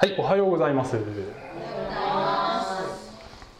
[0.00, 0.96] はい、おはようございます。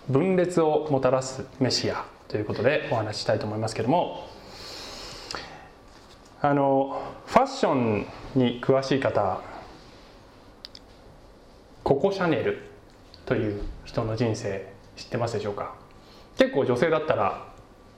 [0.08, 4.26] 分裂をもたらすメシアということでお話ししたいと思いますけども、
[6.40, 8.06] あのファッション
[8.36, 9.42] に詳しい方、
[11.84, 12.62] ココ・シャネル
[13.26, 15.74] という人の人生知ってますでしょうか？
[16.38, 17.52] 結構女性だったら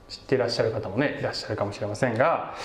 [0.09, 2.55] 知っていらっしゃる方もねいらっしゃるかもしれませんが、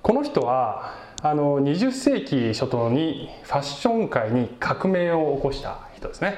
[0.00, 6.36] この人はあの20世紀初頭にファッション界に革命を起こした人ですね、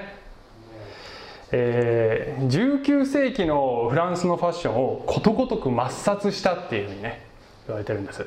[1.53, 7.27] えー、19世紀のフランスのファッションをことごとく抹殺したっていうふうにね
[7.67, 8.27] 言われてるんです。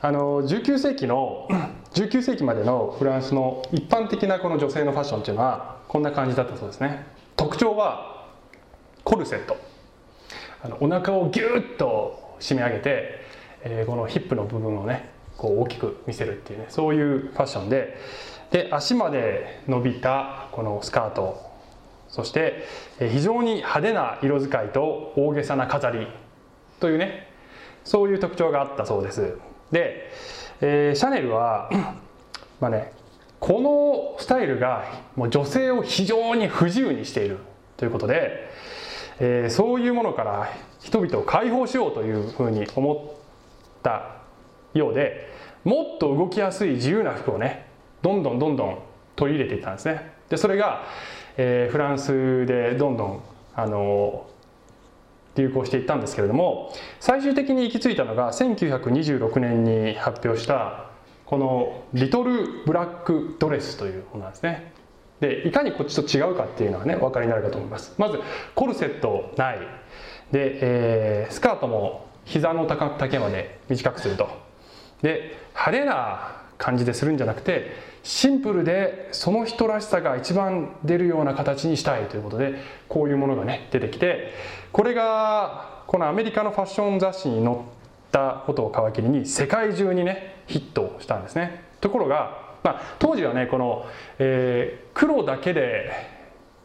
[0.00, 1.48] あの19世紀の
[1.94, 7.04] 19世紀までのフランスの一般的なこの女性のファッションっていうのはこんな感じだったそうですね。
[7.34, 8.28] 特徴は
[9.02, 9.56] コルセット。
[10.62, 13.26] あのお腹をギュッと締め上げて
[13.70, 17.98] えー、このヒップの部分をねこう大きく見せるっていうねそういうファッションで
[18.50, 21.46] で足まで伸びたこのスカート
[22.08, 22.64] そして
[22.98, 26.06] え非常に派手な色使いと大げさな飾り
[26.80, 27.28] というね
[27.84, 29.38] そういう特徴があったそうです。
[29.70, 30.10] で、
[30.60, 31.70] えー、シャネルは
[32.60, 32.92] まあね
[33.38, 34.84] このスタイルが
[35.14, 37.38] もう女性を非常に不自由にしている
[37.76, 38.50] ということで、
[39.20, 40.48] えー、そういうものから
[40.80, 43.14] 人々を解放しようというふうに思
[43.78, 44.16] った
[44.74, 45.28] ようで
[45.64, 47.66] もっと動きやすい自由な服をね
[48.02, 48.78] どんどんどんどん
[49.16, 50.12] 取り入れていったんですね。
[50.28, 50.84] でそれが、
[51.36, 53.22] えー、フランスでどんどん
[53.54, 54.26] あの
[55.36, 60.90] 流行していったんですけれども最終的に行き着いたのが1926年に発表した
[61.26, 64.72] この「リトル・ブラック・ドレス」というものなんですね。
[65.20, 67.94] でいかにこっちと違うかっていうのはねお分かりになるかと思います。
[67.98, 68.20] まず
[68.54, 69.58] コルセットない。
[70.30, 74.28] で、えー、スカートも膝の丈まで短くすると。
[75.02, 84.32] で派手な感じでするんじゃなくてシンプルでその人らしさが一番出るような形にしたいということでこういうものがね出てきて
[84.72, 87.56] これがこのアメリカのファッション雑誌に載っ
[88.10, 91.64] たことを皮切りに世界中にねヒットしたんですね。
[91.80, 93.86] ところが、まあ、当時はねこの、
[94.18, 95.90] えー、黒だけで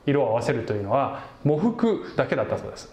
[0.06, 2.91] 色を合わせるというのは喪服だけだったそうです。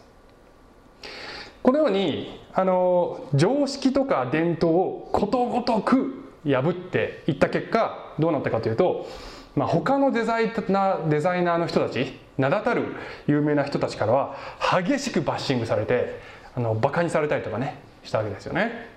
[1.62, 9.06] このようにあの常識とか伝統をことごとく破っていった結果どうなったかというと、
[9.54, 12.94] まあ、他のデザイナデザイナーの人たち名だたる
[13.26, 14.36] 有名な人たちからは
[14.82, 16.20] 激しくバッシングされて
[16.54, 18.88] あのバカにされたりとかねしたわけですよね。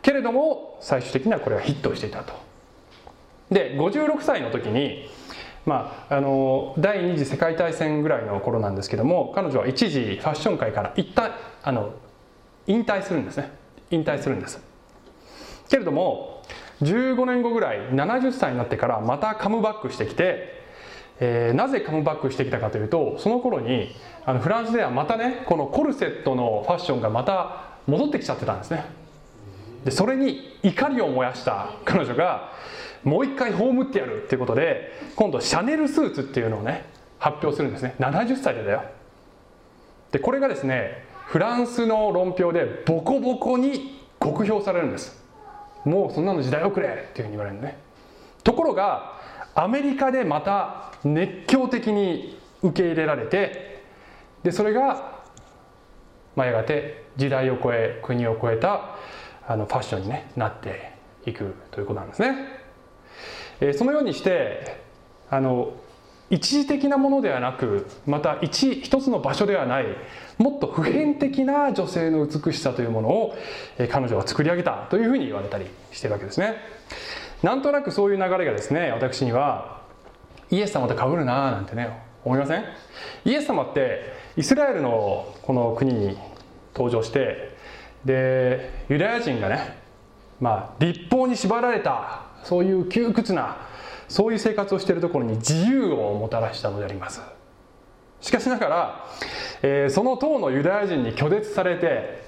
[0.00, 2.34] けれども最終的にはこれはヒットしていたと。
[3.50, 5.08] で56歳の時に
[5.66, 11.32] まあ、あの第二次世界大戦ぐらいの頃なんですけども彼女は一時ファッション界から一旦
[11.62, 11.94] あの
[12.66, 13.50] 引退するんですね。
[13.90, 14.60] 引退するんです。
[15.68, 16.42] けれども
[16.82, 20.62] 15年後ぐらい70歳になってからまたカムバックしてきて、
[21.20, 23.94] えー、なぜカムバックしてきたかというとその頃に
[24.24, 28.84] あのフランスではまたねこのコルセットのファッションがまた戻ってきちゃってたんですね。
[29.84, 32.52] でそれに怒りを燃やした彼女が
[33.04, 36.86] もう一回葬ってやるっていうことで今度シャネルスーツっていうのをね
[37.18, 37.94] 発表するんですね。
[37.98, 38.84] 70歳でだよ。
[40.10, 45.20] でこれがですねフランスの論評でボコボコに酷評されるんです
[45.84, 47.76] もうそんなの時代遅れっていうふうに言われるね
[48.44, 49.18] ところが
[49.52, 53.82] アメリカでまた熱狂的に受け入れられて
[54.44, 55.24] でそれが、
[56.36, 58.94] まあ、やがて時代を超え国を超えた
[59.44, 60.92] あのファッションに、ね、なって
[61.26, 62.36] いくということなんですね。
[63.60, 64.80] えそのようにして
[65.28, 65.72] あの
[66.30, 69.86] 一時的なものではなくまた一一つの場所ではない
[70.38, 73.36] もっと普遍的な女性の美しさというものを
[73.90, 76.56] 彼女は作り上げたというふうに言われたりしてるわけですね。
[77.42, 79.82] なんとなくそういう流れがですね私には
[80.50, 82.64] イエス様と被るななんてね思いません？
[83.26, 86.16] イエス様ってイスラエルのこの国に
[86.74, 87.54] 登場して
[88.04, 89.78] でユダヤ人がね
[90.40, 93.58] まあ立法に縛られたそういう窮屈な
[94.08, 97.20] そういう生活をしているところに自由をもたらしたのであります
[98.20, 99.06] しかしながら、
[99.62, 102.24] えー、その党のユダヤ人に拒絶されて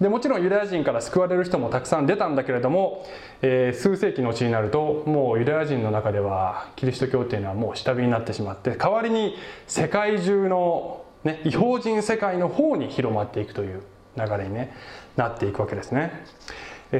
[0.00, 3.04] でもちろんユダヤ人から救われる人もたくさん出たんだけれども、
[3.42, 9.34] えー、数世紀のうちになるともうユダヤ人の中ではキリスト教っていうのはもう下火になってしまって代わりに
[9.66, 13.82] 世界中の、ね、違法人世界の方に広まっていくという
[14.16, 14.74] 流れに、ね、
[15.16, 16.24] なっていくわけですね。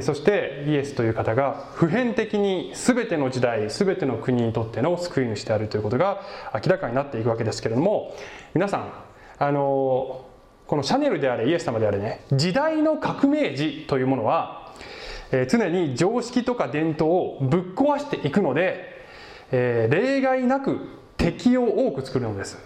[0.02, 6.20] そしてイエスという方が普遍的に全ての時代全ての国にとっての救い主であるということが
[6.54, 8.14] 明らかになっていくわけですけれども
[8.54, 8.92] 皆さん
[9.38, 10.26] あの
[10.66, 14.58] このシャネルであれイエス様であれね時代の革命児というものは
[15.30, 19.06] え、常に常識とか伝統をぶっ壊していくので、
[19.50, 20.80] え、例外なく
[21.16, 22.58] 敵を多く作るのです、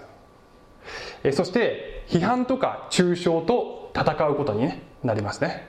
[1.24, 4.70] え、そして批判とか抽象と戦うことに、
[5.02, 5.66] なりますね。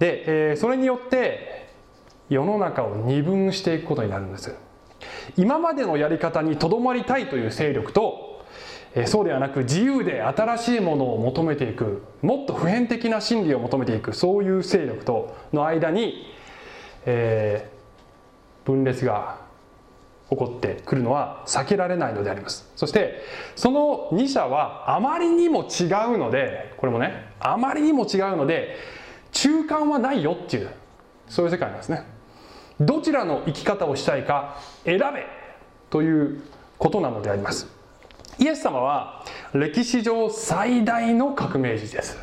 [0.00, 1.68] で、えー、それによって
[2.28, 4.56] 世の中を二分していくことになるんです。
[5.36, 8.30] 今までのやり方にとどまりたいという勢力と
[8.94, 16.26] えそうではなく自由で新しいものを求めていくもっと普遍的な真理を求めていくそういう勢力との間に、
[17.06, 19.38] えー、分裂が
[20.28, 22.70] 起こってくるのは避けられないのであります。
[22.76, 23.22] そして
[23.56, 28.76] その2者はあまりにも違うのでこれもねあまりにも違うので
[29.32, 30.70] 中間はないよっていう
[31.28, 32.04] そういう世界なんですね。
[32.80, 35.26] どちらの生き方をしたいか選べ
[35.90, 36.42] という
[36.78, 37.68] ことなのであります。
[38.38, 42.18] イエス様は歴史上最大の革命児です。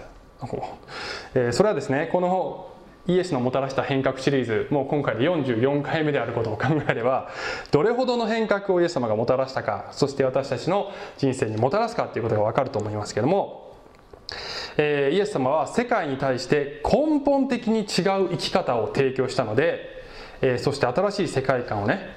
[1.52, 2.72] それはですねこの
[3.08, 7.30] イエスのもたらした変革シリーズもう今回で44回目であることを考えれば
[7.72, 13.76] どれほどの変革をイエス様がもたらしたかそして私たちの人生にもたらすかということが分かると思いますけども、
[14.78, 19.98] え、イエス様は世界に対して根本的に違う生き方を提供したので
[20.42, 22.16] えそして新しい世界観をね、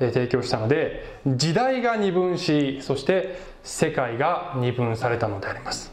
[0.00, 5.92] え提供したので時代が二分しそして世界が二分されたのであります。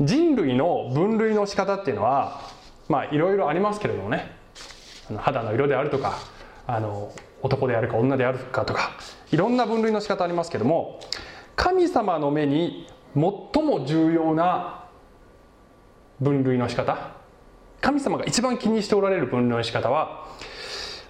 [0.00, 2.40] 人類の分類の仕方っていうのは
[2.88, 4.32] まあいろいろありますけれどもね
[5.16, 6.18] 肌の色であるとか
[6.66, 7.12] あの
[7.42, 8.92] 男であるか女であるかとか
[9.30, 11.00] いろんな分類の仕方ありますけども
[11.56, 14.81] 神様の目に最も重要な
[16.22, 17.10] 分類の仕方。
[17.80, 20.28] 神様が一番気にしておられる分類の仕方は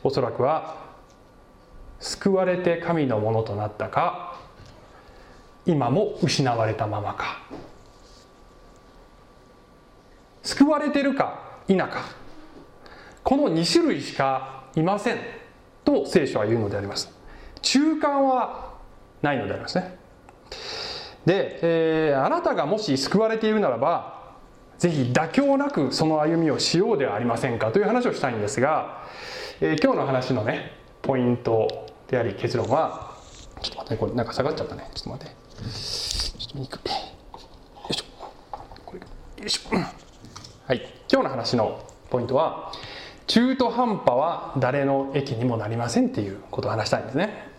[0.02, 0.76] おそらくは
[2.00, 4.40] 救われて神のものとなったか
[5.66, 7.42] 今も失われたままか。
[10.42, 12.06] 救われてるか否か。
[13.22, 15.18] この2種類しかいません
[15.84, 17.12] と聖書は言うのであります。
[17.60, 18.72] 中間は
[19.20, 19.98] ないのでありますね。
[21.26, 24.21] で、えー、あなたがもし救われているならば
[24.82, 29.04] ぜひ妥協なくその歩みをしようではありませんかという話をしたいんですが、
[29.60, 33.16] えー、今日の話のねポイントであり結論は
[33.60, 34.90] ちょっと待ってこれなんか下がっちゃったね。
[34.92, 35.34] ちょっと待って。
[35.70, 36.74] ちょっと見にく。
[36.74, 36.80] よ
[37.90, 38.04] いしょ。
[38.84, 39.06] これよ
[39.46, 39.76] いしょ。
[39.76, 40.82] はい。
[41.08, 42.72] 今日の話のポイントは
[43.28, 47.52] 中途半端は誰の益にもなりませんっていうことを話したいんですね。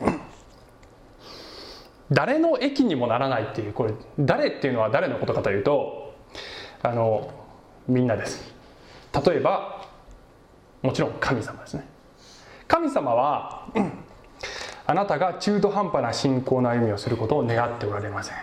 [2.11, 6.02] 誰の益にもならないっていうこれ誰っていうのは誰のことかというと
[6.83, 7.31] あの
[7.87, 8.53] みんなです。
[9.25, 9.87] 例えば
[10.81, 11.87] もちろん神様ですね。
[12.67, 13.91] 神様は、うん、
[14.85, 18.35] あなたが中途半端な信仰の歩みをすることを願っておられません。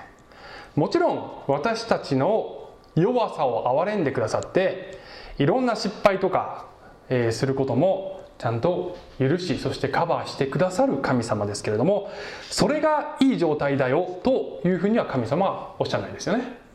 [0.75, 4.99] もちろん私たちの弱さを憐れんでくださって
[5.39, 6.67] いろんな失敗とか、
[7.09, 12.11] えー、することもちゃんと許しそしてカバーしてくださる神様ですけれども
[12.49, 16.70] それがいい状態だよというふうには神様はおっしゃらないですよね。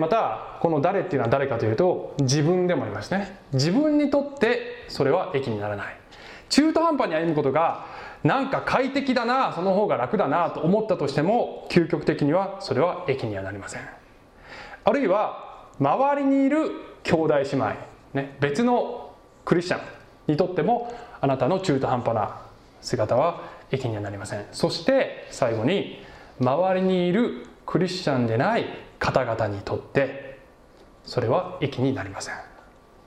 [0.00, 3.38] またこの誰っていうのは誰かというと自分でもありますね。
[3.52, 5.96] 自分にとってそれは益にならない。
[6.48, 7.86] 中途半端に歩むことが
[8.24, 13.82] なんか快適だなその方が楽だなと思ったとしても究極的にはそれは益にはなりません。
[14.84, 16.70] あるいは周りにいる
[17.04, 17.74] 兄弟姉妹、
[18.14, 19.14] ね、別の
[19.44, 19.80] クリスチャン
[20.26, 22.40] にとってもあなたの中途半端な
[22.80, 24.46] 姿は益にはなりません。
[24.50, 26.02] そして最後に
[26.40, 28.66] 周りにいるクリスチャンでない
[28.98, 30.38] 方々にとって
[31.04, 32.34] それは益になりません。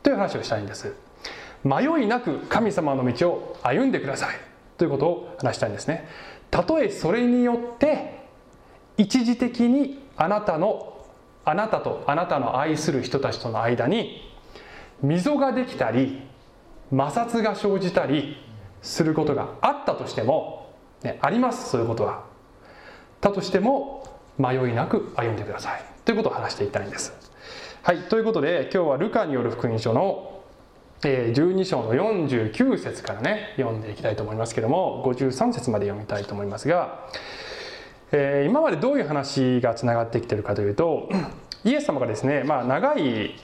[0.03, 0.93] という話をしたいんです。
[1.63, 4.35] 迷いなく神様の道を歩んでください。
[4.77, 6.07] ということを話したいんですね。
[6.49, 8.25] たとえそれによって
[8.97, 11.05] 一時的にあなたの
[11.45, 14.33] あなたとあなたの愛する人たちとの間に
[15.01, 16.21] 溝ができたり
[16.89, 18.37] 摩擦が生じたり
[18.81, 21.69] することがあったとしても、ね、あります。
[21.69, 22.25] そういうことは。
[23.21, 24.10] だとしても
[24.41, 27.13] 迷いなく歩んでくださいということを話していきたいんです。
[27.83, 30.41] はい、ということで今日はルカによる福音書の
[31.01, 37.07] 12章の49節からね読んでいきたいと思いますけども53節まで読みたいと思いますが、
[38.11, 41.09] えー、今までどういう話がつながってきてるかというと
[41.65, 43.35] イエス様がですね、まあ、長い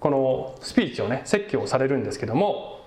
[0.00, 2.80] このスピーチをね説教をされるんですけども、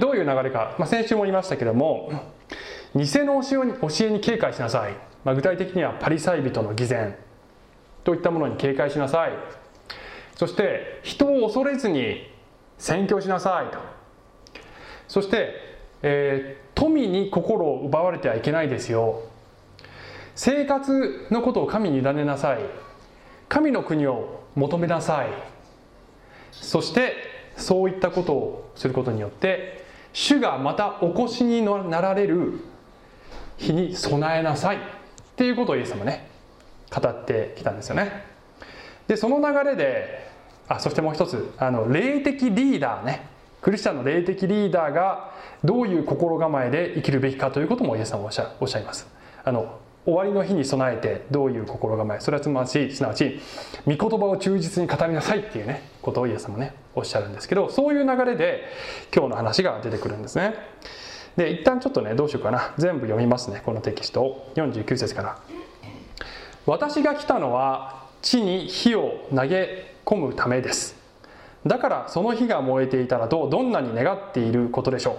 [0.00, 2.10] どういう流れか、まあ、先週も言いましたけども
[2.94, 7.16] 偽の教えに警戒しなさいまあ、具体的にはパリサイ人の偽善
[8.04, 9.32] といったものに警戒しなさい。
[10.36, 12.30] そして人を恐れずに
[12.78, 13.78] 宣教しなさいと。
[15.08, 15.54] そして、
[16.02, 19.22] えー、富に心を奪われてはいけないですよ。
[20.34, 22.58] 生活のことを神に委ねなさい。
[23.48, 25.28] 神の国を求めなさい。
[26.52, 27.14] そして
[27.56, 32.60] そういったことをすることによって主がまたお越しになられる
[33.56, 34.78] 日に備えなさい。
[35.34, 36.28] っていうことをイエス様ね
[36.94, 38.24] 語ってきたんですよね。
[39.08, 40.28] でその流れで
[40.68, 43.26] あそしてもう一つあの霊的リーダーね
[43.60, 45.32] クリスチャンの霊的リーダーが
[45.64, 49.08] どういう心構えで生きるべきかということもイエス様はおっしゃおっしゃいます。
[49.44, 53.40] あの終わりの日に備えてどういう心構えそれはつまりすなわち
[53.86, 58.64] 御言葉を忠実に語りなさいっていうねことをイエス様ねおっしゃるんですけどそういう流れで
[59.14, 60.54] 今日の話が出てくるんですね。
[61.36, 62.74] で一旦ちょっとねどうしようかな。
[62.78, 64.52] 全部読みますねこのテキストを。
[64.54, 65.38] 49節から
[66.66, 70.96] 「私が来たのは地に火を投げ込むためです。
[71.66, 75.16] だからその火が燃えていたらとどんなに願っていることでしょう。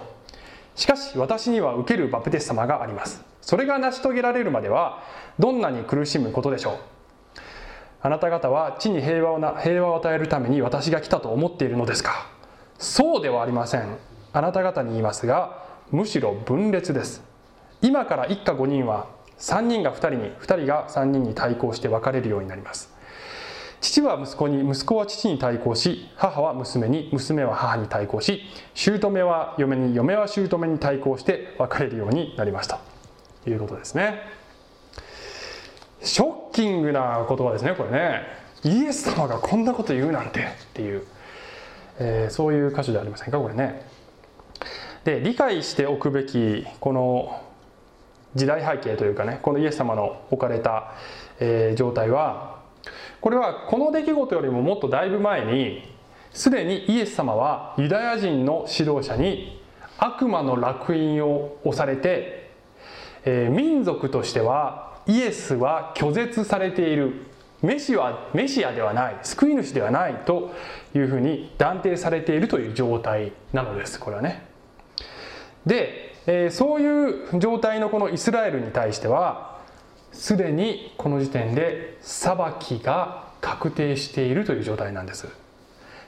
[0.78, 3.24] しかし私には受けるバプテス様があります。
[3.40, 5.02] それが成し遂げられるまでは
[5.38, 6.74] どんなに苦しむことでしょう。
[8.02, 12.26] あなた方は地に平和をな平和を与えるために私が来たと思っているのですか。
[12.78, 13.98] そうではありません。
[14.32, 17.22] あなた方に言いますがむしろ分裂です。
[17.82, 19.06] 今から一家5人は
[19.38, 22.94] 3人が2人に2人が3人に対抗して分かれるようになります。
[23.80, 28.42] 父は息子に息子は父に対抗し母は娘に娘は母に対抗し
[28.74, 32.80] 姑は嫁に嫁は姑に対抗して分かれるようになりました。
[33.44, 34.22] ということですね。
[36.02, 38.22] ショッキングな言葉ですねこれね。
[38.64, 41.06] イエス様がこんなこと言うなんてっていう、
[41.98, 43.86] えー、そういう箇所じゃありませんかこれね。
[45.06, 47.40] で理解しておくべきこの
[48.34, 50.94] 時代背景というかねこのイエス様の置かれた、
[51.38, 52.58] えー、状態は
[53.20, 55.94] これはこの出来事よりももっとだいぶ前に
[56.32, 59.62] すでにイエス様はユダヤ人の指導者に
[59.96, 62.50] 悪魔の烙印を押されて、
[63.24, 67.26] えー、民族としてはイエスは拒絶されている
[67.62, 70.52] メシはメシアではない救い主ではないと
[70.96, 74.55] いうふうに断定されているという状態なのですこれはね。
[75.66, 79.58] で、えー、そういう状態のこのイスラエルに対しては
[80.12, 85.28] すでにこの時点で裁きが確定しているという状態なんです。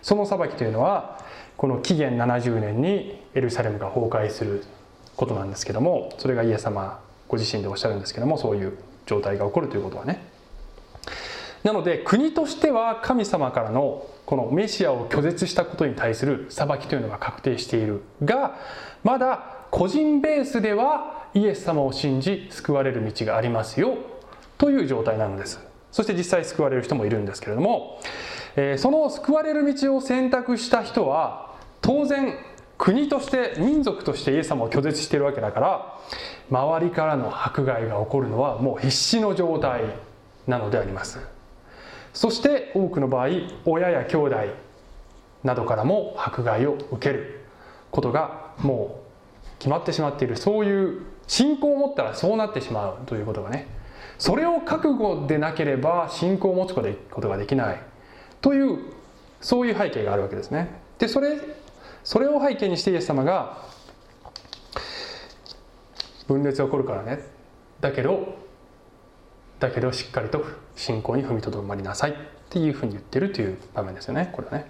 [0.00, 1.18] その裁きというのは
[1.56, 4.64] この紀元70年にエルサレムが崩壊する
[5.16, 10.27] ことなんですけどもそれがイエス様ご自身でおっしゃるんですけどもそういう状態が起こるということはね。
[11.68, 18.56] なので国としては神様からのこのメシアを拒絶したことに対する裁きというのが確定しているが
[19.04, 23.98] まだ個人ベースではイエス様を信じ救われる道がありますよ
[24.56, 25.60] という状態なのです。
[25.92, 28.00] そして実際救われる人もいるんですけれども、
[28.56, 32.34] えー、その救われる道を選択した人は当然
[32.78, 35.98] 国として民族としてイエス様を拒絶しているわけだから
[36.50, 39.82] 周りからの迫害が起こるのはもう必死の状態
[40.46, 41.37] なのであります。
[42.18, 43.28] そして多くの場合
[43.64, 44.36] 親や兄弟
[45.44, 47.46] などからも迫害を受ける
[47.92, 49.04] ことがも
[49.44, 50.36] う決まってしまっている。
[50.36, 53.68] そういう信仰を持ったらそうなってしまうということがね
[54.18, 56.82] それを覚悟でなければ信仰を持つこ
[57.20, 57.80] とができない
[58.40, 58.80] という
[59.40, 60.80] そういう背景があるわけですね。
[60.98, 61.38] でそれ
[62.02, 63.58] それを背景にしてイエス様が
[66.26, 67.20] 分裂が起こるからね。
[67.80, 68.47] だけど
[69.60, 70.44] だけどしっかりと
[70.76, 72.14] 信仰に踏みとどまりなさいっ
[72.50, 74.66] ていうふうに言ってるという場面ですよねこれはね。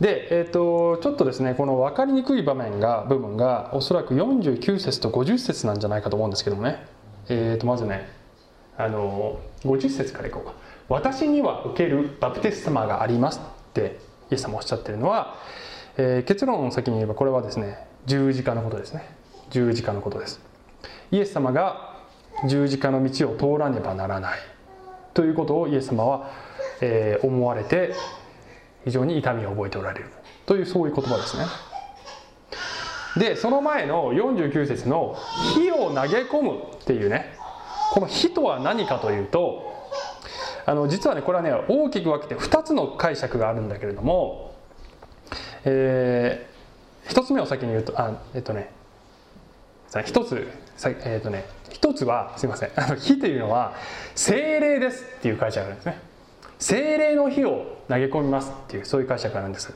[0.00, 6.86] で、えーと、ちょっとですねこの分かりにくい場面が部分がおそらく49節と50節なんじゃないかと思うんですけどもね、
[7.28, 8.08] えー、とまずね
[8.76, 10.46] あの50節からいこう。
[10.46, 10.54] か
[10.88, 13.40] 「私には受けるバプテスマがあります」
[13.70, 13.98] って
[14.30, 15.34] イエス様おっしゃってるのは、
[15.96, 19.04] えー、結論を先に言えばこれはですね十字架のことですね。
[19.50, 20.40] 十字架のことです。
[21.10, 21.87] イエス様が
[22.46, 24.38] 十字架の道を通らねばならない。
[25.14, 26.30] ということをイエス様は、
[26.80, 27.94] えー、思われて
[28.84, 30.06] 非常に痛みを覚えておられる。
[30.46, 31.44] というそういう言葉ですね。
[33.16, 35.16] でその前の49節の
[35.54, 37.34] 「火を投げ込む」っていうね。
[37.90, 39.72] この火とは何かというと
[40.66, 44.54] あの実はねこれはね大きく分けて2つの解釈があるんだけれども、
[45.64, 48.70] えー、1つ目を先に言うとあえっとね
[50.04, 50.46] 一つ
[51.04, 51.46] えっ、とね
[51.80, 53.74] 一つはすいませんあの火というのは
[54.16, 56.00] 精霊ですっていう解釈なんですね。
[56.58, 59.72] 精霊の火を投げ込みますっていうそういう解釈なんです。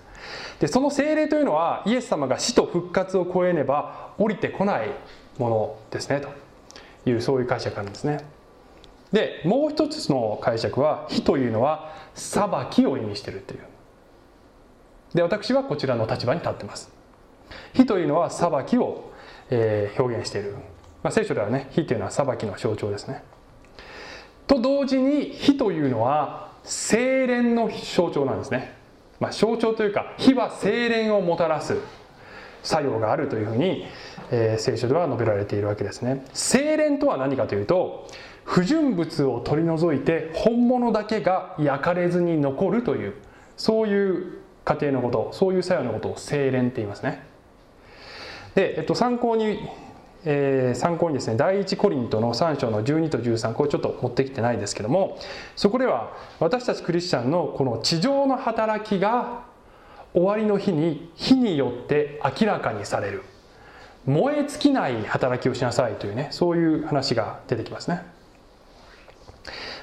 [0.59, 4.91] でその精霊というのはイエス様が死と復活を超えねば降りてこない
[5.39, 6.29] ものですねと
[7.09, 8.25] いうそういう解釈なんですね。
[9.13, 13.61] でもう一つの解釈は火というのは裁きを意味しているっていう。
[15.15, 16.91] で私はこちらの立場に立ってます。
[17.75, 19.13] 火というのは裁きを、
[19.51, 20.57] えー、表現している、
[21.03, 23.23] まあ、聖書ではね火というのは裁きの象徴ですね。
[24.47, 28.75] と同時に火というのは精錬の象徴なんですね、
[29.19, 31.77] まあ、象徴というか火は精錬をもたらす
[32.63, 33.87] 作用があるというふうに、
[34.31, 36.25] えー、聖書では述べられているわけですね。
[36.33, 38.09] 精錬とは何かというと
[38.45, 43.15] 不純物を取り除いて本物だけが焼かれずに残るという
[43.57, 47.25] そういう過程のことそういう作用のことを精錬って言いますね。
[48.55, 49.61] で、えっと、参考に
[50.25, 55.19] えー、参考にですね第一コリントの3章の12と13これちょっと持ってきてないですけども
[55.57, 59.45] そこでは私たちクリスチャンのこの地上の働きが
[60.15, 63.25] 終わりの日に火によって明らかにされる。
[64.07, 68.03] 燃え尽きない働きをしなさいというねそういう話が出てきますね。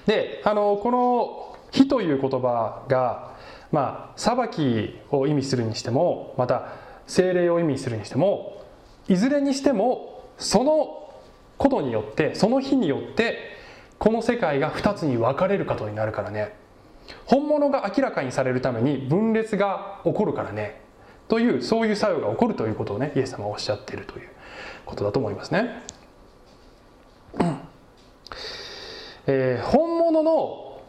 [0.05, 3.36] であのこの「火」という言葉が
[3.72, 6.74] まあ裁きを意味するにしてもまた
[7.08, 8.62] 精霊を意味するにしても
[9.08, 11.13] いずれにしてもその
[11.58, 13.58] ことによってその日によって
[14.00, 16.55] この世界が2つに分かれることになるからね
[17.25, 20.81] 本物が明らかにされるために分裂が起こるからね
[21.27, 24.29] というそういう作用が起こるということをねイエス様はおっしゃっているという
[24.86, 25.84] ことだと思いますね。
[29.27, 30.81] えー、本物の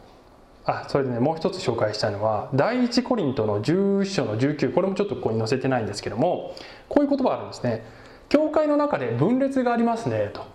[0.65, 6.55] あそれでねもう一つ紹介したいのは第一コリントの11章の19これもちょっとここに載せてないんですけども
[6.89, 7.85] こういう言葉あるんですね。
[8.31, 10.45] 教会の中で分裂がありますねと。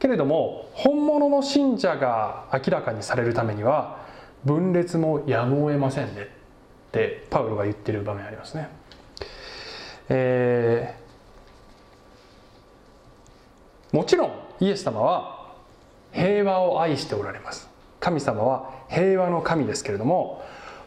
[0.00, 4.00] けれども本物の信者が明らかにされるためには
[4.44, 6.26] 分裂もやむを得ませんねっ
[6.90, 8.68] てパウロが言ってる場面ありますね。
[10.08, 15.52] えー、もちろんイエス様は
[16.10, 17.70] 平和を愛しておられます。
[18.00, 20.42] 神様は平和の神ですけれども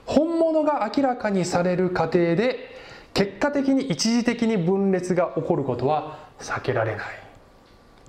[0.05, 2.72] 本物が明らかにされる過程で
[3.13, 7.05] 結果的に一時的に分裂が起こることは避けられない。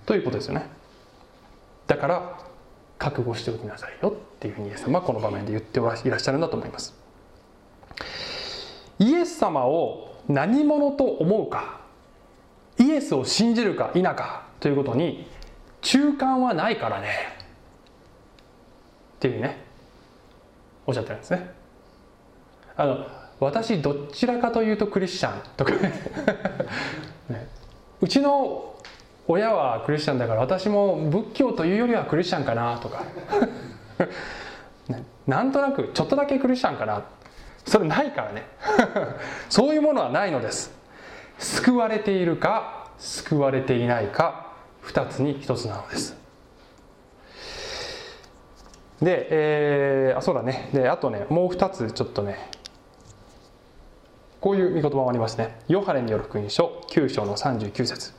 [0.06, 0.66] ということですよね。
[1.86, 2.38] だから
[2.98, 6.94] 覚悟しておきなさいよっていうふうにイエス様はこの場面で言っていらっしゃるんだと思います。
[8.98, 11.80] イエス様を何者と思うか
[12.78, 15.26] イエスを信じるか否かということに
[15.82, 17.08] 中間はないからね。
[19.16, 19.62] っていうね
[20.86, 21.54] おっしゃってるんですね。
[22.76, 25.72] あの私どちらかというとクリスチャンとか。
[25.78, 25.92] ね。
[27.28, 27.48] ね
[28.00, 28.74] うちの
[29.26, 33.02] 親はクリスチャンだから私も仏教というよりはクリスチャンかなとか。
[34.88, 37.02] ね、なんとなくちょっとだけクリスチャンかな。
[37.64, 38.42] それないからね。
[39.48, 40.72] そういうものはないのです。
[41.38, 44.52] 救われているか救われていないか
[44.84, 46.16] 2つに1つなのです。
[49.02, 50.68] で、えー、あそうだね。
[50.72, 52.50] であとねもう2つちょっとね
[54.44, 55.56] こういう見言葉もありますね。
[55.68, 58.12] ヨハネによる福音書9章の39節。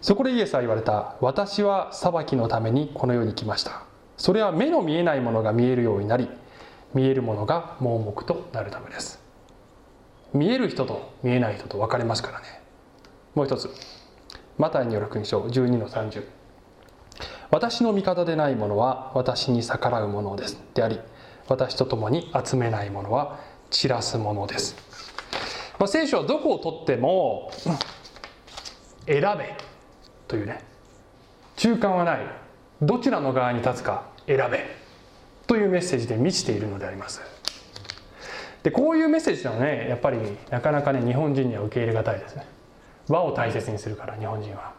[0.00, 1.16] そこでイエスは言われた。
[1.20, 3.82] 私は裁きのためにこの世に来ました。
[4.16, 6.28] それは目の見えないものが見えるようになり
[6.94, 9.20] 見えるものが盲目となるためです。
[10.32, 12.46] 見える人と見えない人と分かれますからね。
[13.34, 13.68] もう一つ。
[14.58, 16.22] マタイによる福音書12の30
[17.50, 20.62] 私の味方でないものは私に逆らうものです。
[20.74, 21.00] であり
[21.48, 23.40] 私と共に集めないものは
[23.72, 24.76] 散らすものです、
[25.78, 27.50] まあ、聖書はどこをとっても
[29.06, 29.56] 選べ
[30.28, 30.62] というね。
[31.56, 32.20] 中間はない。
[32.80, 34.66] どちらの側に立つか選べ
[35.46, 37.20] というメッセージで満ちているのであります。
[38.62, 40.18] でこういうメッセージはねやっぱり
[40.50, 42.46] なかなかね日本人には受け入れがたいですね。
[43.08, 44.72] 和を大切にするから日本人は。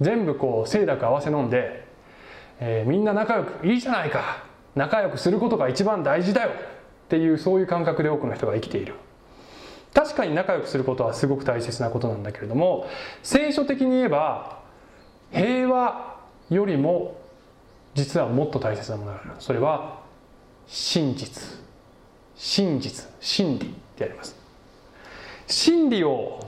[0.00, 1.84] 全部こう清濁合わせ飲んで、
[2.60, 4.44] えー、みんな仲良くいいじゃないか。
[4.76, 6.50] 仲良くすることが一番大事だよ。
[7.08, 8.94] っていうそういう感覚で多くの人が生きている。
[9.94, 12.86] 確かに仲良くすることはすごく大切なことなんだけれども
[13.22, 14.60] 聖書的に言えば
[15.32, 16.18] 平和
[16.50, 17.18] よりも
[17.94, 19.30] 実はもっと大切なものがある。
[19.38, 20.00] それは
[20.66, 21.42] 真実。
[22.36, 23.08] 真実。
[23.20, 24.36] 真理であります。
[25.46, 26.46] 真理を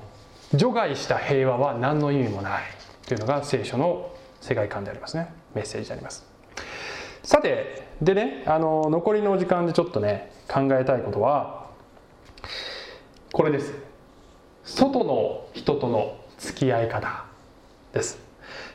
[0.52, 2.62] 除外した平和は何の意味もない。
[3.06, 5.32] というのが聖書の世界観でありますね。
[5.54, 6.28] メッセージであります。
[7.22, 11.70] さてでねあの残りの時間でちょっとね考えたいことは
[13.32, 13.72] これです。
[14.64, 17.24] 外の人との付き合い方
[17.92, 18.18] です。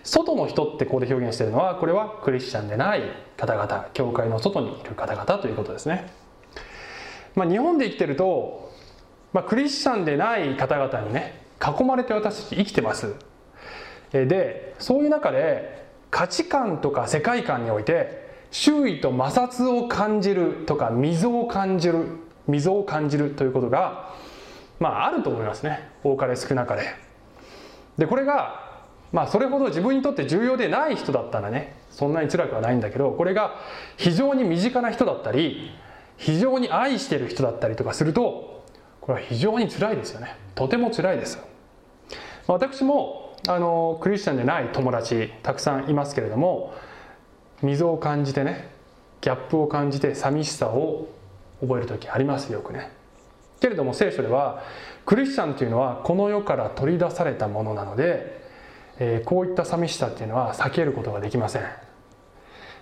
[0.03, 3.01] 外の人ってここで表現しているのはこれはクリスチャンでない
[3.35, 6.09] 方々教会の外にいる方々ということですね、
[7.35, 8.71] まあ、日本で生きてると、
[9.33, 13.15] まあ、クリスチャンでない方々にね囲まれて私たち生きてます。
[14.11, 18.24] でそういう中で価値観とか世界観において
[18.57, 22.05] 周囲と摩擦を感じるとか溝を感じる
[22.47, 24.13] 溝を感じるということが
[24.79, 25.89] まああると思いますね。
[26.05, 26.95] 多かれ少なかれ。
[27.97, 28.79] でこれが
[29.11, 33.55] まあそれほど自分にとって重要でない人だったらねそんなに辛くはないんだけどこれが
[33.97, 35.71] 非常に身近な人だったり
[36.15, 38.63] 非常に愛してる人だったりとかすると
[39.01, 40.37] これは非常に辛いですよね。
[40.55, 41.37] とても辛いです
[42.47, 46.73] 私もあのクリスチャンでない友達たくさんいますけれども
[47.61, 48.69] 溝を感じてね
[49.21, 51.07] ギャップを感じて寂しさを
[51.61, 52.91] 覚える時ありますよくね。
[53.59, 54.63] けれども聖書では
[55.05, 58.41] クリスチャンというのはこの世から取り出されたものなので、
[58.99, 61.63] えー、こういった寂しさっていうのは避けることができません。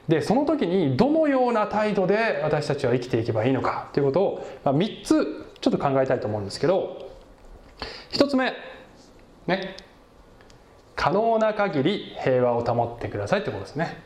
[0.08, 7.10] でその時にどのような態度で私たちは生きていけばいいのかということを、まあ、3つちょっと考えたいと思うんですけど
[8.12, 8.54] 1つ目
[9.48, 9.78] ね
[10.96, 13.98] 可能な限り平和を保ってくださいってことですね、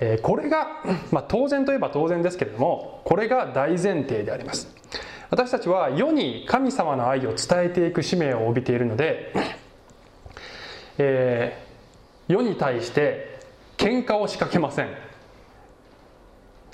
[0.00, 4.74] え、これが、まあ、当然といえば当然ですけれどもこれが大前提であります。
[5.30, 9.32] 私たちは世に神様の愛を伝えていく使命を帯びているので、
[10.98, 13.40] えー、世に対して
[13.76, 14.86] 喧嘩を仕掛けません、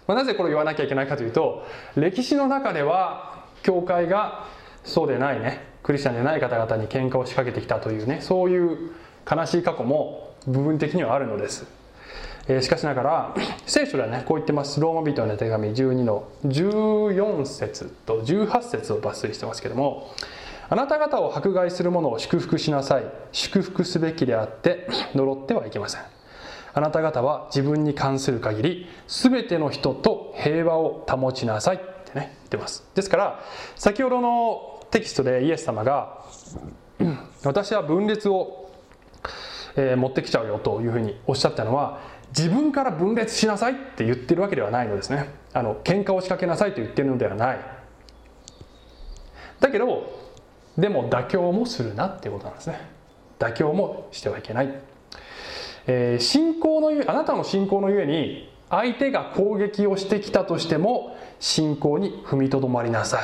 [0.06, 4.46] まあ、なぜこれを言わなきゃいけないかというと歴史の中では教会が
[4.85, 8.92] そうでないねクリスチャンでない方々に喧嘩を仕掛けてきたというねそういう
[9.30, 11.66] 悲しい過去も部分的にはあるのです、
[12.48, 13.35] えー、しかしながら
[13.66, 14.81] 聖書ではねこう言ってます。
[14.81, 20.11] ローマ人の手紙12の14節と18節を抜粋してますけども
[20.68, 23.05] あなた方を迫害する者を祝福しなさい。
[23.33, 26.02] 祝福すべきであって呪ってはいけません。
[26.74, 31.76] あなた方は自分に関する限り全ての人と平和を保ちなさい。
[31.76, 32.85] ってね言ってます。
[32.94, 33.40] ですから
[33.76, 36.24] 先ほどのテキストでイエス様が
[37.44, 38.70] 私は分裂を、
[39.76, 42.00] え、持ってきちゃうよというふうにおっしゃったのは
[42.36, 45.28] 自分から分裂しなさいって言ってるわけではないのですね。
[45.52, 47.58] あの喧嘩を仕掛けなさいと言ってるのではない。
[49.60, 50.20] だけど
[50.76, 52.80] でも妥協もするなっていうことなんですね。
[53.38, 54.74] 妥協もしてはいけない。
[55.86, 63.22] えー、信仰のゆあなたの信仰のゆえに相手が攻撃をしてきたとしても信仰に踏みとどまりなさい。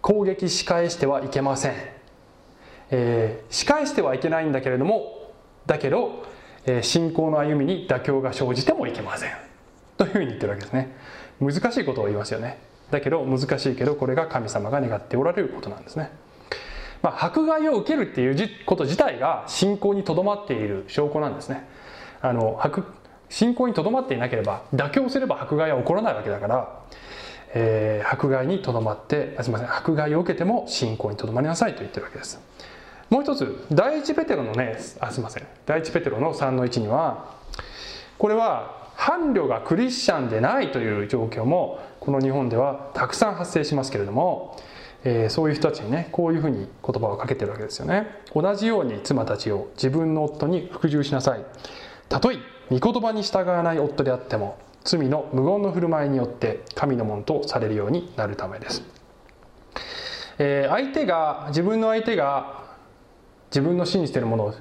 [0.00, 1.74] 攻撃し返してはいけません、
[2.90, 5.30] えー、仕返してはいけないんだけれども
[5.66, 6.24] だけど、
[6.82, 9.30] 信仰の歩みに妥協が生じてもいけません。
[9.96, 10.94] というふうに言ってるわけですね。
[11.40, 12.58] 難しいことを言いますよね。
[12.90, 16.10] だけど難しいけどこれが神様が願っておられることなんですね。
[17.02, 21.66] まあ、迫害を受けるっていうこと自体が信仰にとどまっている証拠なんですね。
[22.20, 22.60] あの
[23.28, 26.80] 信仰にとどまっていなければ妥協すれば迫害は起こらないわけだから、
[27.54, 32.40] えー、迫害にとどまってすみません迫害を受けても信仰にとどまりなさいと言ってるわけです。
[33.12, 35.46] もう一つ第一ペテロのねあすみません。
[35.66, 37.36] 第一ペテロの3の1には
[38.16, 44.58] これは伴侶がクリスチャンでないという状況もこの日本ではたくさん発生しますけれども
[45.04, 48.06] えー、そういう人たちにねこういうふうに言葉をかけてるわけですよね。
[48.34, 51.44] 同じように妻たちを自分の夫に服従しなさい。
[52.08, 52.36] たとえ
[52.70, 58.82] 御言葉に従わない夫であっても罪の無言の振る舞いによって神のものとされるようになるためです、
[60.38, 62.62] えー、相手が自分の相手が
[63.52, 64.54] 自分の信じているものを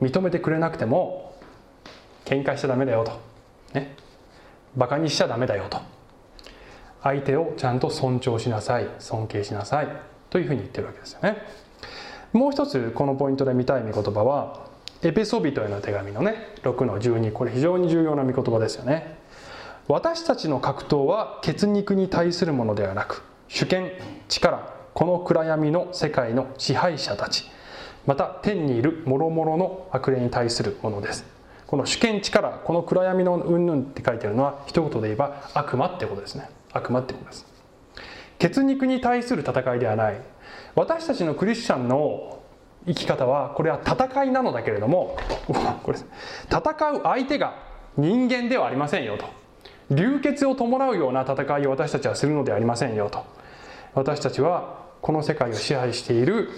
[0.00, 1.34] 認めてくれなくても
[2.24, 3.12] 喧嘩しちゃダメだよと。
[3.74, 3.94] ね。
[4.74, 5.78] バカにしちゃダメだよと。
[7.02, 8.88] 相手をちゃんと尊重しなさい。
[8.98, 9.88] 尊敬しなさい。
[10.30, 11.36] というふうに言ってるわけですよね。
[12.32, 14.64] もう一つこのポイントで見たい御言葉は
[15.02, 19.18] エペソビトへの手紙のね6の12これ非常に重要な御言葉ですよね。
[19.86, 23.90] 私たちの格闘は血肉に対するものではなく主権
[24.28, 24.58] 力
[24.94, 27.50] この暗闇の世界の支配者たち。
[28.06, 31.24] また天にいる諸々の悪霊に対するものです。
[31.66, 36.50] この主権力この暗闇の云々って書いてあるのは一言で言えば悪魔ってことですね。
[36.72, 37.46] 悪魔ってことです。
[38.38, 40.20] 血肉に対する戦いではない。
[40.74, 42.40] 私たちのクリスチャンの
[42.86, 45.16] 生き方はこれは戦いなのだけれども
[45.84, 45.98] これ
[46.48, 47.54] 戦う相手が
[47.96, 49.26] 人間ではありませんよと。
[49.90, 53.24] 流血を伴うような戦いを私たちはするのではありませんよと。
[53.94, 56.48] 私たちはこの世界を支配している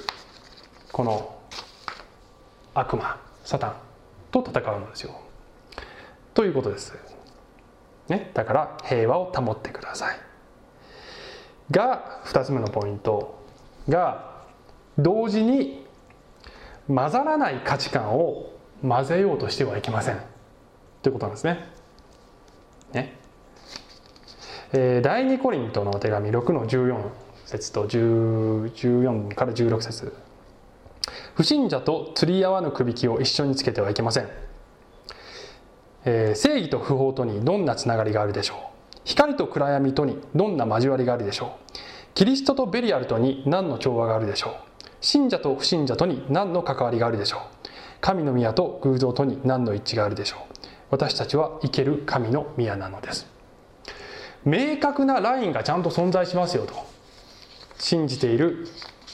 [0.92, 1.38] この
[2.74, 3.74] 悪魔サタン
[4.30, 5.20] と戦うのですよ。
[6.34, 6.94] ということです。
[8.08, 10.18] ね、だから平和を保ってください。
[11.70, 13.42] が2つ目のポイント。
[13.88, 14.42] が
[14.98, 15.84] 同時に
[16.86, 18.52] 混ざらない価値観を
[18.86, 20.20] 混ぜようとしてはいけません。
[21.02, 21.68] ということなんですね。
[22.92, 23.16] ね。
[24.72, 26.98] えー、第2コリントの手紙6の14
[27.46, 30.12] 節と14から16節。
[31.34, 34.28] 不信者と釣り合わぬくびきを一緒につけてはいけません。
[36.04, 38.56] えー、正義と不法とにどんなつながりがあるでしょう。
[39.04, 41.78] 光と暗闇とにどんな交わりがあるでしょう。
[42.14, 44.52] キリストとベリアルとに何の調和があるでしょう。
[45.00, 47.40] 信者と不信者とに何の関わりがあるでしょう。
[48.00, 50.40] 神の宮と偶像とに何の一致があるでしょう。
[50.90, 53.26] 私たちは生ける神の宮なのです。
[54.44, 56.74] 明確なラインがちゃんと存在しますよと。
[57.78, 58.66] 信じている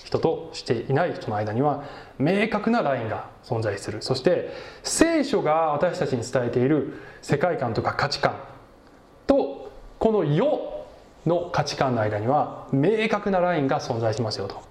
[0.08, 1.84] 人としていない人の間には
[2.18, 4.50] 明確なラインが存在するそして
[4.82, 8.36] 聖書が私たちに伝えている世界観とか価値観
[9.26, 10.86] とこの世
[11.26, 14.62] の価値観の間には明確なラインが存在しますよと。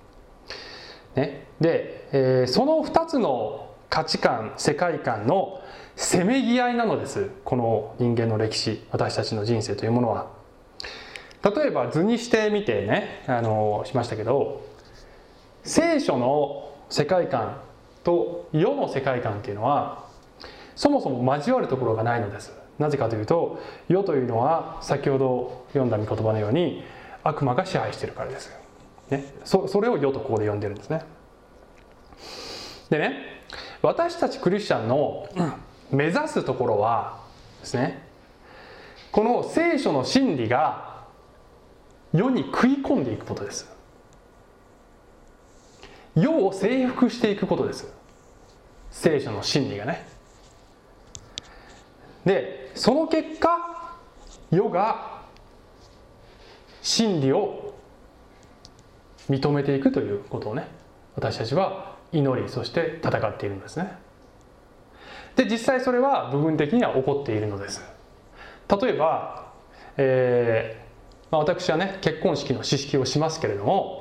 [1.15, 5.61] ね、で、えー、その2つの価値観世界観の
[5.95, 10.35] せめぎ合いなのですこの人間の歴史私たちの人生というものは。
[11.43, 14.66] 例えば図にしてみてねあのしましたけど
[15.67, 17.59] 聖書の世界観
[18.03, 20.05] と世の世界観っていうのは
[20.77, 22.53] そもそも交わるところがないのです。
[22.79, 26.83] なぜかというと世というのは先ほど読んだ御言葉のように
[27.23, 28.51] 悪魔が支配しているからです、
[29.09, 31.01] ね、そそれを世とここで呼んでるんですね。
[32.89, 33.41] でね
[33.81, 35.27] 私たちクリスチャンの
[35.91, 37.19] 目指すところは
[37.59, 38.07] ですね
[39.11, 41.03] この聖書の真理が
[42.13, 43.76] 世に食い込んでいくことです。
[46.17, 47.93] 世を征服していくことです。
[48.89, 50.07] 聖書の真理がね。
[52.25, 53.95] でその結果
[54.51, 55.21] 世が
[56.81, 57.75] 真理を
[59.29, 60.67] 認めていくということをね
[61.15, 63.91] 私たちは祈りそして戦っているんですね。
[65.35, 67.83] で実際それは部分的には起こっているのです。
[68.81, 69.51] 例えば、
[69.97, 73.96] えーまあ、私はね結婚式の知識をしますけれども